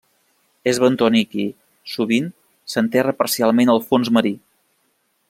[0.71, 1.45] És bentònic i,
[1.97, 2.31] sovint,
[2.75, 4.37] s'enterra parcialment al fons marí.